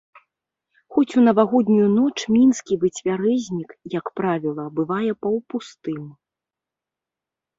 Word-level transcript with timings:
Хоць 0.93 1.15
у 1.19 1.23
навагоднюю 1.27 1.87
ноч 1.97 2.19
мінскі 2.37 2.73
выцвярэзнік, 2.83 3.69
як 3.97 4.05
правіла, 4.19 4.63
бывае 4.79 5.11
паўпустым. 5.25 6.03